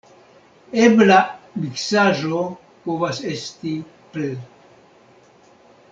Ebla 0.85 1.17
miksaĵo 1.65 2.41
povas 2.87 3.23
esti 3.35 3.77
pl. 4.15 4.29